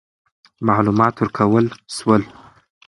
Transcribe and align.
معلومات 0.67 1.13
ورکول 1.21 1.65
سول. 1.97 2.21